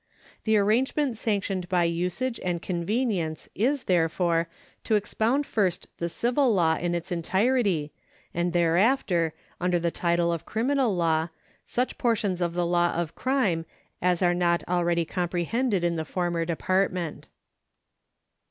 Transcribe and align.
The 0.45 0.57
arrangement 0.57 1.15
sanctioned 1.15 1.69
by 1.69 1.83
usage 1.83 2.39
and 2.43 2.59
convenience 2.59 3.47
is, 3.53 3.83
therefore, 3.83 4.47
to 4.83 4.95
expound 4.95 5.45
first 5.45 5.89
the 5.99 6.09
civil 6.09 6.51
law 6.51 6.75
in 6.75 6.95
its 6.95 7.11
entirety, 7.11 7.93
and 8.33 8.51
thereafter, 8.51 9.35
under 9.59 9.77
the 9.77 9.91
title 9.91 10.33
of 10.33 10.43
criminal 10.43 10.95
law, 10.95 11.29
such 11.67 11.99
portions 11.99 12.41
of 12.41 12.55
the 12.55 12.65
law 12.65 12.95
of 12.95 13.13
crime 13.13 13.67
as 14.01 14.23
are 14.23 14.33
not 14.33 14.63
already 14.67 15.05
comprehended 15.05 15.83
in 15.83 15.97
the 15.97 16.03
former 16.03 16.45
department. 16.45 17.27